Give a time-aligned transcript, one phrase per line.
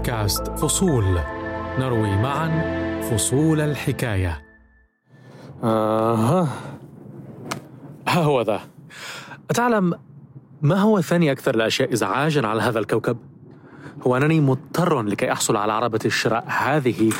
[0.00, 1.18] بودكاست فصول.
[1.78, 4.42] نروي معا فصول الحكاية.
[5.64, 6.48] آه ها.
[8.08, 8.60] هو ذا.
[9.50, 9.94] أتعلم
[10.62, 13.16] ما هو ثاني أكثر الأشياء إزعاجا على هذا الكوكب؟
[14.06, 17.12] هو أنني مضطر لكي أحصل على عربة الشراء هذه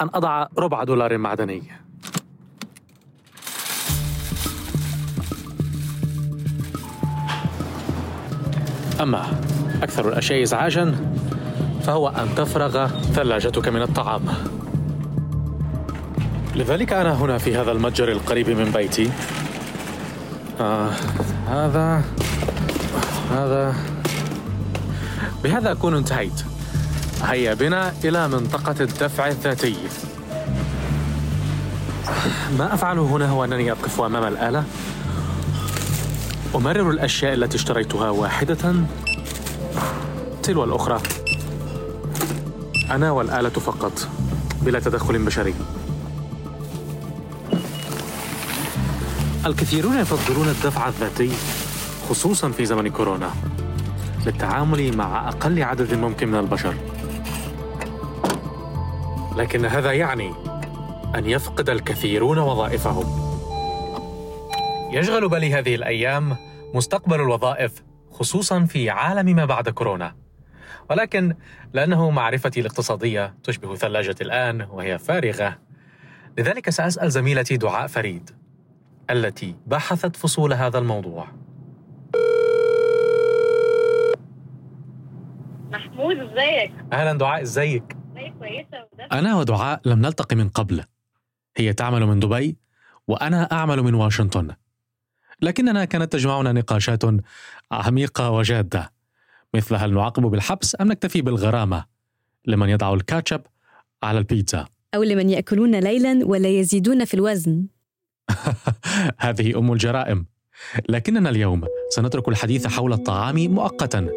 [0.00, 1.62] أن أضع ربع دولار معدني.
[9.00, 9.26] أما
[9.82, 11.15] أكثر الأشياء إزعاجا
[11.86, 14.22] فهو أن تفرغ ثلاجتك من الطعام.
[16.56, 19.10] لذلك أنا هنا في هذا المتجر القريب من بيتي.
[20.60, 20.90] آه
[21.48, 22.04] هذا
[23.30, 23.74] هذا.
[25.44, 26.42] بهذا أكون انتهيت.
[27.22, 29.76] هيا بنا إلى منطقة الدفع الذاتي.
[32.58, 34.64] ما أفعله هنا هو أنني أقف أمام الآلة؟
[36.54, 38.74] أمرر الأشياء التي اشتريتها واحدة.
[40.42, 41.00] تلو الأخرى.
[42.90, 44.08] أنا والآلة فقط
[44.62, 45.54] بلا تدخل بشري.
[49.46, 51.32] الكثيرون يفضلون الدفع الذاتي
[52.10, 53.30] خصوصا في زمن كورونا
[54.26, 56.74] للتعامل مع أقل عدد ممكن من البشر.
[59.36, 60.32] لكن هذا يعني
[61.14, 63.26] أن يفقد الكثيرون وظائفهم.
[64.92, 66.36] يشغل بالي هذه الأيام
[66.74, 70.25] مستقبل الوظائف خصوصا في عالم ما بعد كورونا.
[70.90, 71.34] ولكن
[71.72, 75.58] لأنه معرفتي الاقتصادية تشبه ثلاجة الآن وهي فارغة.
[76.38, 78.30] لذلك سأسأل زميلتي دعاء فريد
[79.10, 81.28] التي بحثت فصول هذا الموضوع.
[85.70, 90.84] محمود ازيك؟ أهلا دعاء ازيك؟ ازيك كويسة وده؟ أنا ودعاء لم نلتقي من قبل.
[91.56, 92.56] هي تعمل من دبي
[93.08, 94.54] وأنا أعمل من واشنطن.
[95.42, 97.02] لكننا كانت تجمعنا نقاشات
[97.72, 98.95] عميقة وجادة.
[99.56, 101.84] مثل هل نعاقب بالحبس أم نكتفي بالغرامة
[102.46, 103.40] لمن يضع الكاتشب
[104.02, 107.66] على البيتزا؟ أو لمن يأكلون ليلا ولا يزيدون في الوزن.
[109.18, 110.26] هذه أم الجرائم.
[110.88, 114.08] لكننا اليوم سنترك الحديث حول الطعام مؤقتا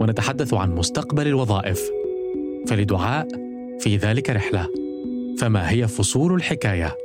[0.00, 1.90] ونتحدث عن مستقبل الوظائف.
[2.66, 3.28] فلدعاء
[3.80, 4.68] في ذلك رحلة.
[5.38, 6.96] فما هي فصول الحكاية؟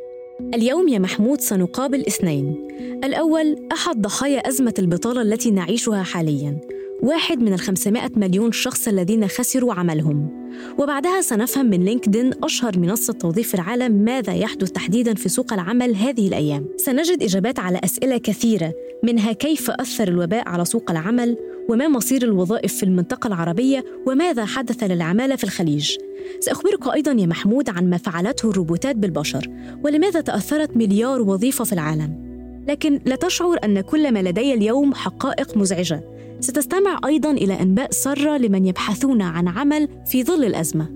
[0.53, 2.68] اليوم يا محمود سنقابل اثنين.
[3.03, 6.78] الأول أحد ضحايا أزمة البطالة التي نعيشها حالياً.
[7.04, 10.30] واحد من الخمسمائة مليون شخص الذين خسروا عملهم.
[10.78, 15.96] وبعدها سنفهم من لينكدين أشهر منصة توظيف في العالم ماذا يحدث تحديداً في سوق العمل
[15.96, 16.66] هذه الأيام.
[16.78, 18.74] سنجد إجابات على أسئلة كثيرة
[19.04, 21.38] منها كيف أثر الوباء على سوق العمل
[21.70, 25.98] وما مصير الوظائف في المنطقة العربية وماذا حدث للعمالة في الخليج.
[26.40, 29.50] سأخبرك أيضا يا محمود عن ما فعلته الروبوتات بالبشر
[29.84, 32.30] ولماذا تأثرت مليار وظيفة في العالم.
[32.68, 36.19] لكن لا تشعر أن كل ما لدي اليوم حقائق مزعجة.
[36.39, 40.89] ستستمع أيضا إلى أنباء سارة لمن يبحثون عن عمل في ظل الأزمة.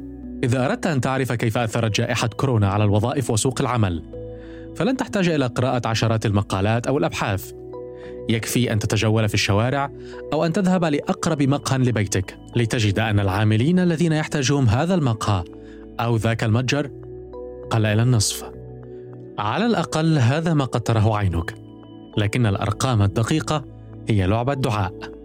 [0.43, 4.03] إذا أردت أن تعرف كيف أثرت جائحة كورونا على الوظائف وسوق العمل
[4.75, 7.51] فلن تحتاج إلى قراءة عشرات المقالات أو الأبحاث.
[8.29, 9.91] يكفي أن تتجول في الشوارع
[10.33, 15.43] أو أن تذهب لأقرب مقهى لبيتك لتجد أن العاملين الذين يحتاجهم هذا المقهى
[15.99, 16.89] أو ذاك المتجر
[17.69, 18.43] قل إلى النصف.
[19.37, 21.55] على الأقل هذا ما قد تراه عينك
[22.17, 23.65] لكن الأرقام الدقيقة
[24.09, 25.22] هي لعبة دعاء.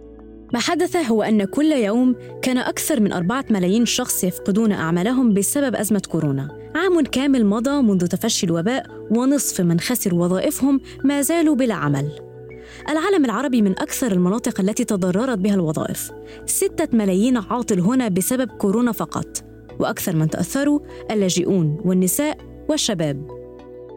[0.53, 5.75] ما حدث هو أن كل يوم كان أكثر من أربعة ملايين شخص يفقدون أعمالهم بسبب
[5.75, 6.71] أزمة كورونا.
[6.75, 12.11] عام كامل مضى منذ تفشي الوباء ونصف من خسروا وظائفهم ما زالوا بلا عمل.
[12.89, 16.11] العالم العربي من أكثر المناطق التي تضررت بها الوظائف.
[16.45, 19.43] ستة ملايين عاطل هنا بسبب كورونا فقط.
[19.79, 20.79] وأكثر من تأثروا
[21.11, 22.37] اللاجئون والنساء
[22.69, 23.27] والشباب.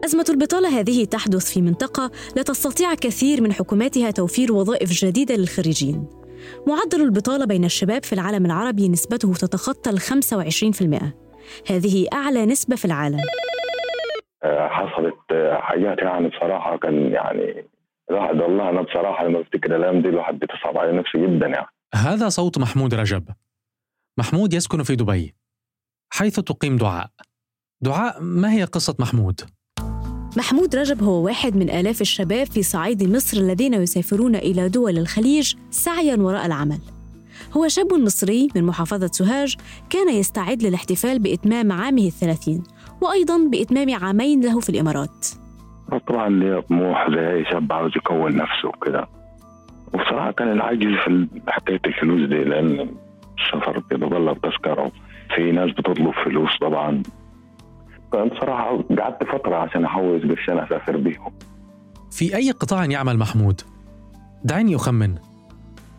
[0.05, 6.22] أزمة البطالة هذه تحدث في منطقة لا تستطيع كثير من حكوماتها توفير وظائف جديدة للخريجين.
[6.67, 11.03] معدل البطالة بين الشباب في العالم العربي نسبته تتخطى ال 25%
[11.71, 13.19] هذه أعلى نسبة في العالم.
[14.45, 15.15] حصلت
[15.53, 17.67] حاجات يعني بصراحة كان يعني
[18.09, 21.67] الواحد والله أنا بصراحة لما بفتكر الأيام دي الواحد بتصعب على نفسه جدا يعني.
[21.95, 23.29] هذا صوت محمود رجب.
[24.17, 25.35] محمود يسكن في دبي
[26.13, 27.09] حيث تقيم دعاء.
[27.81, 29.41] دعاء ما هي قصة محمود؟
[30.37, 35.53] محمود رجب هو واحد من آلاف الشباب في صعيد مصر الذين يسافرون إلى دول الخليج
[35.69, 36.79] سعياً وراء العمل.
[37.57, 39.55] هو شاب مصري من محافظة سوهاج
[39.89, 42.63] كان يستعد للاحتفال بإتمام عامه الثلاثين
[43.01, 45.27] وأيضاً بإتمام عامين له في الإمارات.
[46.07, 49.07] طبعا لي طموح زي شاب عاوز يكون نفسه وكده
[49.93, 52.89] وبصراحة كان العاجز في حكاية الفلوس دي لأن
[53.39, 54.91] السفر بيتطلب تذكره
[55.35, 57.03] في ناس بتطلب فلوس طبعا
[58.13, 61.33] فأنا بصراحة قعدت فترة عشان احوز قرشين أسافر بيهم.
[62.11, 63.61] في أي قطاع يعمل محمود؟
[64.43, 65.15] دعني أخمن.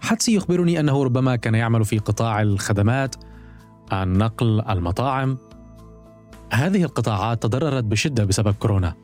[0.01, 3.17] حدسي يخبرني أنه ربما كان يعمل في قطاع الخدمات
[3.93, 5.39] النقل المطاعم.
[6.53, 8.95] هذه القطاعات تضررت بشدة بسبب كورونا.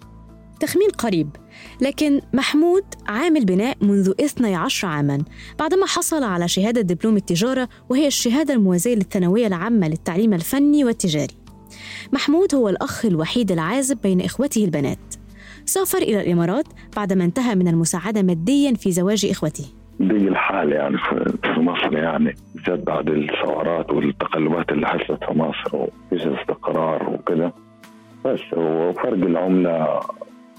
[0.61, 1.37] تخمين قريب
[1.81, 5.25] لكن محمود عامل بناء منذ 12 عاما
[5.59, 11.39] بعدما حصل على شهادة دبلوم التجارة وهي الشهادة الموازية للثانوية العامة للتعليم الفني والتجاري.
[12.12, 15.15] محمود هو الأخ الوحيد العازب بين إخوته البنات.
[15.65, 16.65] سافر إلى الإمارات
[16.97, 19.65] بعدما انتهى من المساعدة ماديا في زواج إخوته.
[20.00, 20.99] دي الحال يعني
[21.43, 27.53] في مصر يعني بالذات بعد الثورات والتقلبات اللي حصلت في مصر وفيش استقرار وكده.
[28.25, 30.00] بس وفرق العملة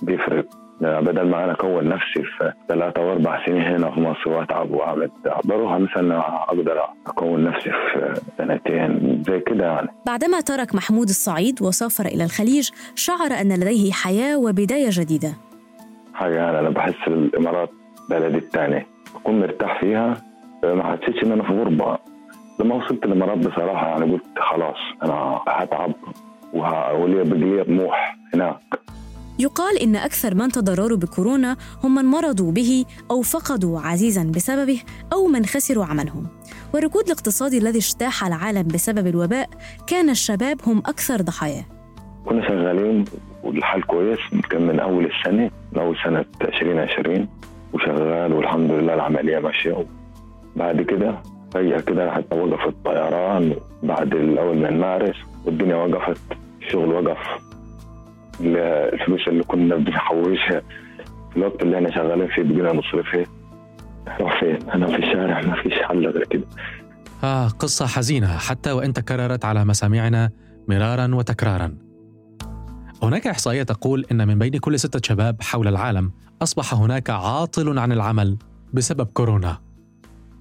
[0.01, 0.45] بيفرق.
[0.81, 5.11] بدل ما أنا أكون نفسي في ثلاثة واربع سنين هنا في مصر وأتعب وأعمل
[5.43, 9.87] بروح مثلا أقدر أكون نفسي في سنتين زي كده يعني.
[10.05, 15.33] بعدما ترك محمود الصعيد وسافر إلى الخليج شعر أن لديه حياة وبداية جديدة.
[16.13, 17.69] حاجة يعني أنا بحس الامارات
[18.09, 18.85] بلدي الثاني
[19.15, 20.13] بكون مرتاح فيها
[20.63, 21.97] ما حسيتش إن أنا في غربة.
[22.59, 25.93] لما وصلت الإمارات بصراحة يعني قلت خلاص أنا هتعب
[26.99, 28.80] ولي بقي طموح هناك.
[29.41, 34.81] يقال إن أكثر من تضرروا بكورونا هم من مرضوا به أو فقدوا عزيزا بسببه
[35.13, 36.27] أو من خسروا عملهم.
[36.73, 39.49] والركود الاقتصادي الذي اجتاح العالم بسبب الوباء
[39.88, 41.65] كان الشباب هم أكثر ضحاياه
[42.25, 43.05] كنا شغالين
[43.43, 47.27] والحال كويس كان من أول السنة من أول سنة 2020
[47.73, 49.85] وشغال والحمد لله العملية ماشية.
[50.55, 51.21] بعد كده
[51.53, 55.15] فجأة كده حتى وقف الطيران بعد الأول من مارس
[55.45, 56.21] والدنيا وقفت
[56.61, 57.50] الشغل وقف.
[58.39, 60.61] الفلوس اللي كنا بنحوشها
[61.31, 63.23] في الوقت اللي إحنا شغالين فيه بقينا نصرفها
[64.19, 66.43] نروح فين؟ أنا في الشارع ما فيش حل غير كده.
[67.23, 68.37] آه قصة حزينة.
[68.37, 70.29] حتى وإن تكررت على مسامعنا
[70.67, 71.77] مرارا وتكرارا.
[73.03, 76.11] هناك إحصائية تقول إن من بين كل ستة شباب حول العالم
[76.41, 78.37] أصبح هناك عاطل عن العمل
[78.73, 79.57] بسبب كورونا.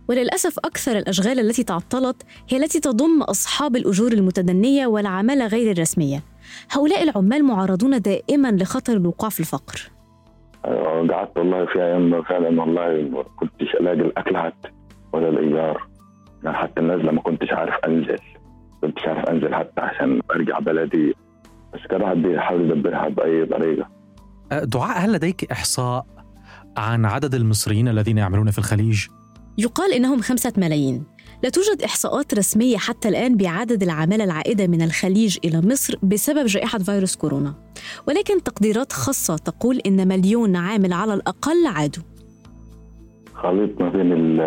[0.09, 6.23] وللأسف أكثر الأشغال التي تعطلت هي التي تضم أصحاب الأجور المتدنية والعمالة غير الرسمية.
[6.71, 9.91] هؤلاء العمال معرضون دائما لخطر الوقوع في الفقر.
[10.65, 14.69] آه، قعدت والله في أيام فعلا والله ما كنتش ألاقي الأكل حتى
[15.13, 15.89] ولا الإيجار.
[16.45, 18.19] يعني حتى النزله ما كنتش عارف أنزل
[18.81, 21.15] كنتش عارف أنزل حتى عشان أرجع بلدي.
[21.75, 23.89] بس كان الواحد بيحاول يدبرها بأي طريقة.
[24.53, 26.07] أه، دعاء هل لديك إحصاء
[26.77, 29.07] عن عدد المصريين الذين يعملون في الخليج؟
[29.59, 31.05] يقال إنهم خمسة ملايين.
[31.43, 36.79] لا توجد إحصاءات رسمية حتى الآن بعدد العمالة العائدة من الخليج إلى مصر بسبب جائحة
[36.79, 37.55] فيروس كورونا.
[38.09, 42.03] ولكن تقديرات خاصة تقول إن مليون عامل على الأقل عادوا.
[43.35, 44.39] خليط ما بين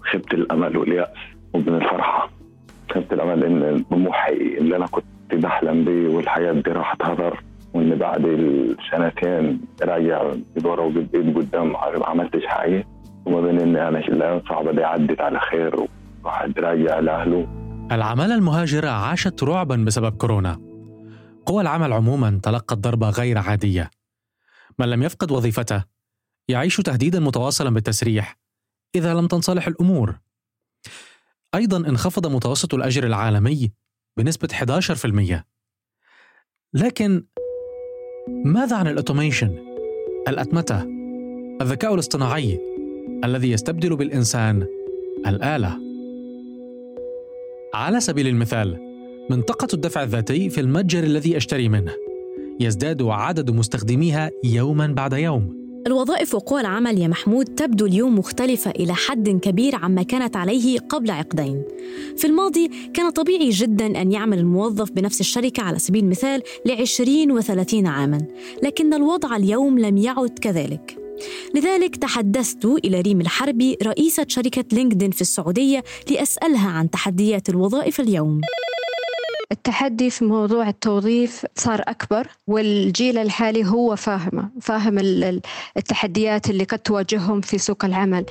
[0.00, 1.08] خيبة الأمل واليأس
[1.54, 2.30] وبين الفرحة.
[2.94, 7.42] خيبة الأمل إن طموحي اللي أنا كنت بحلم بيه والحياة دي راحت هدر
[7.74, 12.86] وإن بعد السنتين راجع بدورة وبإيد قدام ما عملتش حاجة.
[13.26, 15.86] وما بين إن أنا الأيام صعبة دي عدت على خير
[16.26, 17.48] واحد راجع لأهله.
[17.92, 20.60] العمالة المهاجرة عاشت رعبا بسبب كورونا.
[21.46, 23.90] قوى العمل عموما تلقت ضربة غير عادية.
[24.78, 25.84] من لم يفقد وظيفته
[26.48, 28.38] يعيش تهديدا متواصلا بالتسريح
[28.94, 30.18] إذا لم تنصلح الأمور.
[31.54, 33.72] أيضا انخفض متوسط الأجر العالمي
[34.16, 35.44] بنسبة 11%
[36.74, 37.26] لكن
[38.44, 39.58] ماذا عن الأوتوميشن؟
[40.28, 40.82] الأتمتة
[41.60, 42.60] الذكاء الاصطناعي
[43.24, 44.66] الذي يستبدل بالإنسان
[45.26, 45.85] الآلة.
[47.76, 48.78] على سبيل المثال
[49.30, 51.92] منطقة الدفع الذاتي في المتجر الذي أشتري منه
[52.60, 58.94] يزداد عدد مستخدميها يوما بعد يوم الوظائف وقوى العمل يا محمود تبدو اليوم مختلفة إلى
[58.94, 61.62] حد كبير عما كانت عليه قبل عقدين.
[62.16, 67.86] في الماضي كان طبيعي جدا أن يعمل الموظف بنفس الشركة على سبيل المثال لعشرين وثلاثين
[67.86, 68.18] عاما،
[68.62, 71.05] لكن الوضع اليوم لم يعد كذلك.
[71.54, 78.40] لذلك تحدثت إلى ريم الحربي رئيسة شركة لينكدين في السعودية لأسألها عن تحديات الوظائف اليوم.
[79.52, 84.98] التحدي في موضوع التوظيف صار أكبر والجيل الحالي هو فاهمة فاهم
[85.76, 88.24] التحديات اللي قد تواجههم في سوق العمل.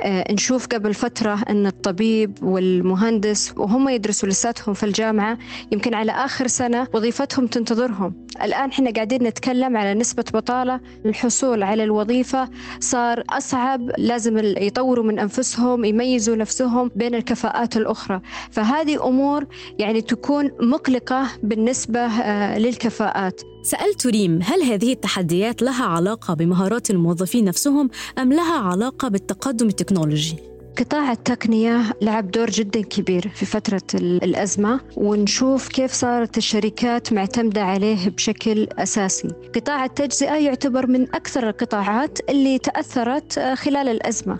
[0.00, 5.38] آه، نشوف قبل فترة أن الطبيب والمهندس وهم يدرسوا لساتهم في الجامعة
[5.72, 8.26] يمكن على آخر سنة وظيفتهم تنتظرهم.
[8.42, 10.80] الآن إحنا قاعدين نتكلم على نسبة بطالة.
[11.06, 12.48] الحصول على الوظيفة
[12.80, 18.20] صار أصعب لازم يطوروا من أنفسهم يميزوا نفسهم بين الكفاءات الأخرى.
[18.50, 19.46] فهذه أمور
[19.78, 23.40] يعني تكون مقلقة بالنسبة آه، للكفاءات.
[23.62, 30.36] سألت ريم هل هذه التحديات لها علاقة بمهارات الموظفين نفسهم أم لها علاقة بالتقدم التكنولوجي؟
[30.78, 38.08] قطاع التقنية لعب دور جدا كبير في فترة الأزمة ونشوف كيف صارت الشركات معتمدة عليه
[38.08, 39.28] بشكل أساسي.
[39.54, 44.38] قطاع التجزئة يعتبر من أكثر القطاعات اللي تأثرت آه، خلال الأزمة.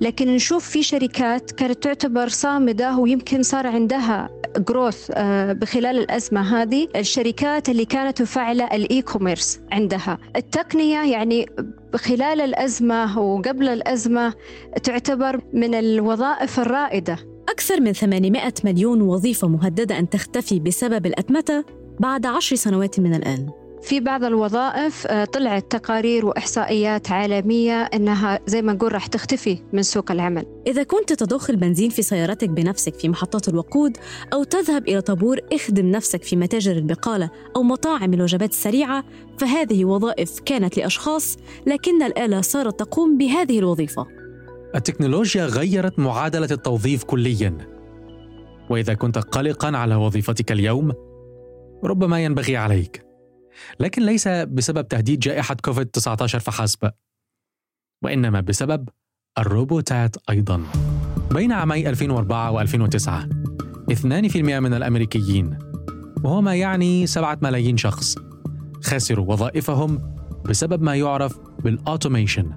[0.00, 4.28] لكن نشوف في شركات كانت تعتبر صامدة ويمكن صار عندها
[4.58, 5.10] growth
[5.50, 10.18] بخلال الأزمة هذه الشركات اللي كانت مفعلة ال e-commerce عندها.
[10.36, 11.46] التقنية يعني
[11.94, 14.34] خلال الأزمة وقبل الأزمة
[14.82, 17.18] تعتبر من الوظائف الرائدة.
[17.48, 21.64] أكثر من 800 مليون وظيفة مهددة أن تختفي بسبب الأتمتة
[22.00, 23.65] بعد عشر سنوات من الآن.
[23.86, 29.82] في بعض الوظائف آه، طلعت تقارير وإحصائيات عالمية إنها زي ما نقول راح تختفي من
[29.82, 30.46] سوق العمل.
[30.66, 33.96] إذا كنت تضخ البنزين في سيارتك بنفسك في محطات الوقود
[34.32, 39.04] أو تذهب إلى طابور اخدم نفسك في متاجر البقالة أو مطاعم الوجبات السريعة
[39.38, 44.06] فهذه وظائف كانت لأشخاص لكن الآلة صارت تقوم بهذه الوظيفة.
[44.74, 47.58] التكنولوجيا غيرت معادلة التوظيف كلياً.
[48.70, 50.92] وإذا كنت قلقاً على وظيفتك اليوم،
[51.84, 53.05] ربما ينبغي عليك
[53.80, 56.90] لكن ليس بسبب تهديد جائحة كوفيد 19 فحسب
[58.04, 58.88] وإنما بسبب
[59.38, 60.62] الروبوتات أيضا.
[61.30, 63.10] بين عامي 2004 و2009
[63.92, 65.58] 2% من الأمريكيين
[66.24, 68.14] وهو ما يعني 7 ملايين شخص
[68.82, 72.50] خسروا وظائفهم بسبب ما يعرف بالأوتوميشن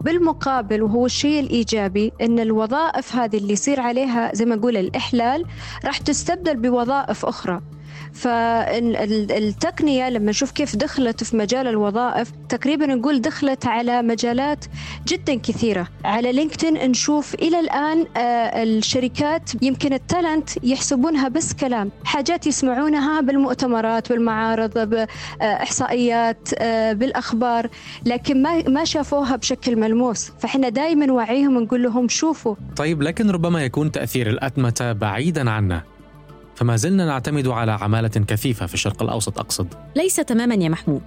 [0.00, 5.44] بالمقابل وهو الشيء الإيجابي أن الوظائف هذه اللي يصير عليها زي ما نقول الإحلال
[5.84, 7.60] راح تستبدل بوظائف أخرى.
[8.14, 14.64] فالتقنية لما نشوف كيف دخلت في مجال الوظائف تقريبا نقول دخلت على مجالات
[15.08, 15.88] جدا كثيرة.
[16.04, 21.90] على لينكدين نشوف إلى الآن آه، الشركات يمكن التالنت يحسبونها بس كلام.
[22.04, 27.68] حاجات يسمعونها بالمؤتمرات بالمعارض بإحصائيات آه، بالأخبار
[28.06, 30.30] لكن ما ما شافوها بشكل ملموس.
[30.38, 32.54] فإحنا دائما نوعيهم نقول لهم شوفوا.
[32.76, 35.93] طيب لكن ربما يكون تأثير الأتمتة بعيدا عنا.
[36.54, 39.66] فما زلنا نعتمد على عمالة كثيفة في الشرق الأوسط أقصد.
[39.96, 41.02] ليس تماما يا محمود.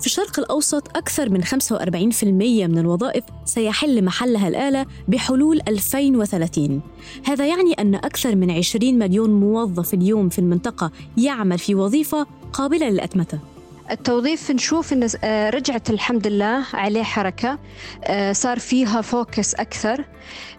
[0.00, 2.24] في الشرق الأوسط أكثر من 45%
[2.66, 6.80] من الوظائف سيحل محلها الآلة بحلول 2030
[7.24, 12.88] هذا يعني أن أكثر من 20 مليون موظف اليوم في المنطقة يعمل في وظيفة قابلة
[12.88, 13.55] للأتمتة.
[13.90, 17.58] التوظيف نشوف إن آه، رجعت الحمد لله عليه حركة
[18.04, 20.04] آه، صار فيها فوكس أكثر.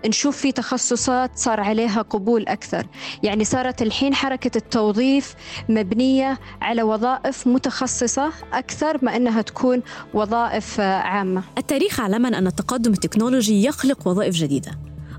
[0.05, 2.87] نشوف في تخصصات صار عليها قبول أكثر.
[3.23, 5.35] يعني صارت الحين حركة التوظيف
[5.69, 9.81] مبنية على وظائف متخصصة أكثر ما إنها تكون
[10.13, 11.43] وظائف آه، عامة.
[11.57, 14.71] التاريخ علمنا أن التقدم التكنولوجي يخلق وظائف جديدة.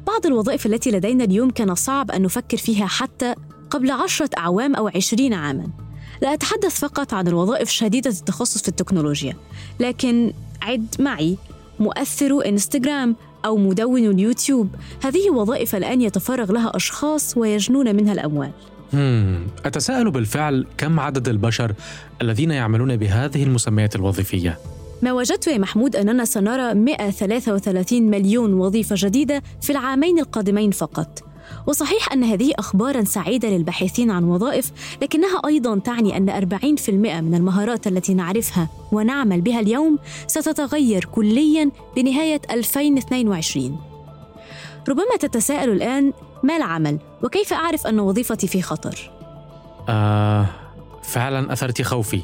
[0.07, 3.35] بعض الوظائف التي لدينا اليوم كان صعب أن نفكر فيها حتى
[3.71, 5.88] قبل عشرة أعوام أو عشرين عاماً.
[6.23, 9.37] لا أتحدث فقط عن الوظائف شديدة التخصص في التكنولوجيا
[9.81, 10.33] لكن
[10.63, 11.37] عد معي
[11.81, 14.69] مؤثر إنستغرام أو مدون اليوتيوب.
[15.05, 18.51] هذه وظائف الآن يتفرغ لها أشخاص ويجنون منها الأموال.
[19.65, 21.73] أتساءل بالفعل كم عدد البشر
[22.23, 24.59] الذين يعملون بهذه المسميات الوظيفية؟
[25.03, 31.28] ما وجدت يا محمود أننا سنرى 133 مليون وظيفة جديدة في العامين القادمين فقط.
[31.69, 34.73] وصحيح أن هذه أخبارا سعيدة للباحثين عن وظائف
[35.03, 36.49] لكنها أيضا تعني أن
[36.87, 43.79] 40% من المهارات التي نعرفها ونعمل بها اليوم ستتغير كليا بنهاية 2022
[44.89, 49.11] ربما تتساءل الآن ما العمل؟ وكيف أعرف أن وظيفتي في خطر؟
[49.89, 50.47] آه
[51.03, 52.23] فعلا أثرت خوفي.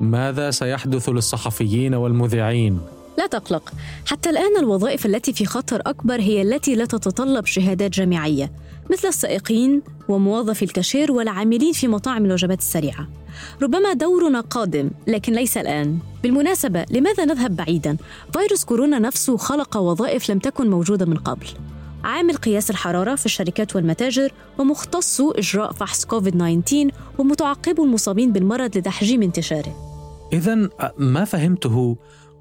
[0.00, 2.80] ماذا سيحدث للصحفيين والمذيعين؟
[3.18, 3.72] لا تقلق.
[4.06, 8.52] حتى الآن الوظائف التي في خطر أكبر هي التي لا تتطلب شهادات جامعية
[8.90, 13.08] مثل السائقين وموظفي الكاشير والعاملين في مطاعم الوجبات السريعة.
[13.62, 15.98] ربما دورنا قادم لكن ليس الآن.
[16.22, 17.96] بالمناسبة لماذا نذهب بعيدا؟
[18.32, 21.46] فيروس كورونا نفسه خلق وظائف لم تكن موجودة من قبل.
[22.04, 29.22] عامل قياس الحرارة في الشركات والمتاجر ومختص إجراء فحص كوفيد 19 ومتعقب المصابين بالمرض لتحجيم
[29.22, 29.92] انتشاره.
[30.32, 31.96] إذا ما فهمته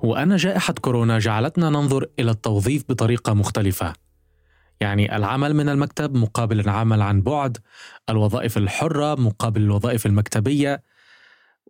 [0.05, 3.93] هو أن جائحة كورونا جعلتنا ننظر إلى التوظيف بطريقة مختلفة.
[4.79, 7.58] يعني العمل من المكتب مقابل العمل عن بعد،
[8.10, 10.84] الوظائف الحرة مقابل الوظائف المكتبية،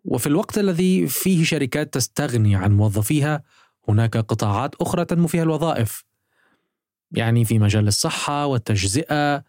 [0.06, 3.44] وفي الوقت الذي فيه شركات تستغني عن موظفيها،
[3.88, 6.04] هناك قطاعات أخرى تنمو فيها الوظائف.
[7.12, 9.44] يعني في مجال الصحة والتجزئة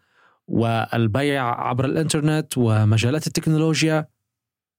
[0.47, 4.07] والبيع عبر الإنترنت ومجالات التكنولوجيا.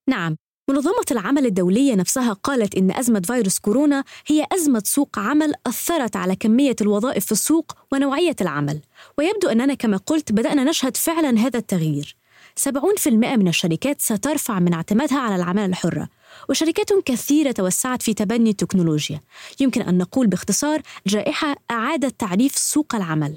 [0.08, 0.36] نعم
[0.68, 6.36] منظمة العمل الدولية نفسها قالت إن أزمة فيروس كورونا هي أزمة سوق عمل أثرت على
[6.36, 8.80] كمية الوظائف في السوق ونوعية العمل.
[9.18, 12.16] ويبدو أننا كما قلت بدأنا نشهد فعلا هذا التغيير.
[12.56, 16.08] 70% من الشركات سترفع من اعتمادها على العمالة الحرة
[16.48, 19.20] وشركات كثيرة توسعت في تبني التكنولوجيا.
[19.60, 23.36] يمكن أن نقول باختصار الجائحة أعادت تعريف سوق العمل.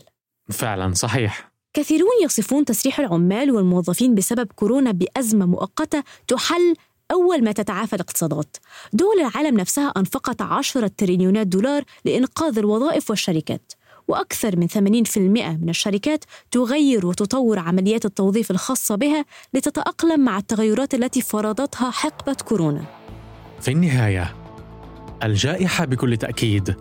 [0.50, 1.52] فعلا صحيح.
[1.74, 6.76] كثيرون يصفون تسريح العمال والموظفين بسبب كورونا بأزمة مؤقتة تحل
[7.12, 8.58] أول ما تتعافى الاقتصادات
[8.94, 13.74] دول العالم نفسها أنفقت عشرة تريليونات دولار لإنقاذ الوظائف والشركات
[14.08, 21.22] وأكثر من 80% من الشركات تغير وتطور عمليات التوظيف الخاصة بها لتتأقلم مع التغيرات التي
[21.22, 22.86] فرضتها حقبة كورونا.
[23.62, 24.36] في النهاية،
[25.24, 26.76] الجائحة بكل تأكيد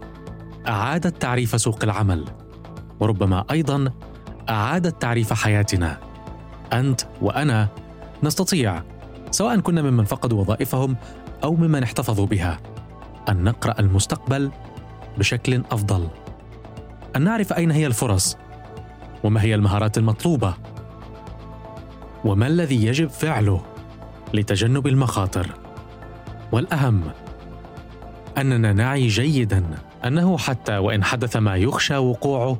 [0.68, 2.25] أعادت تعريف سوق العمل،
[3.00, 3.92] وربما أيضا
[4.49, 6.00] أعادت تعريف حياتنا.
[6.73, 7.68] أنت وأنا
[8.23, 8.83] نستطيع
[9.37, 10.97] سواء كنا ممن فقدوا وظائفهم
[11.45, 12.59] أو ممن احتفظوا بها.
[13.28, 14.50] أن نقرأ المستقبل
[15.19, 16.09] بشكل أفضل.
[17.16, 18.37] أن نعرف أين هي الفرص.
[19.25, 20.55] وما هي المهارات المطلوبة.
[22.25, 23.62] وما الذي يجب فعله
[24.35, 25.55] لتجنب المخاطر.
[26.52, 27.02] والأهم
[28.38, 29.64] أننا نعي جيدا
[30.05, 32.59] أنه حتى وإن حدث ما يخشى وقوعه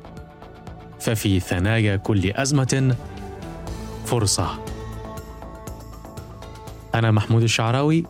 [1.01, 2.97] ففي ثنايا كل أزمة
[4.05, 4.76] فرصة.
[6.99, 8.05] أنا محمود الشعراوي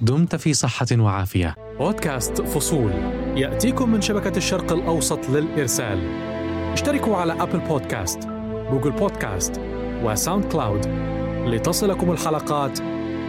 [0.00, 1.54] دمت في صحة وعافية.
[1.78, 2.92] بودكاست فصول.
[3.36, 5.98] يأتيكم من شبكة الشرق الأوسط للإرسال.
[6.72, 8.18] اشتركوا على أبل بودكاست
[8.70, 9.60] جوجل بودكاست
[10.04, 10.86] وساوند كلاود
[11.46, 12.78] لتصلكم الحلقات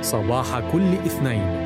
[0.01, 1.56] صباح كل اثنين.